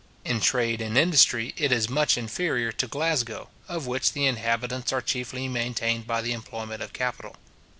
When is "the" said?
4.13-4.25, 6.23-6.33